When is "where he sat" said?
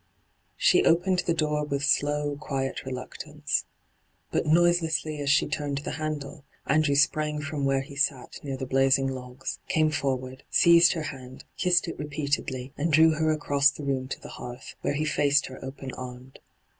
7.65-8.39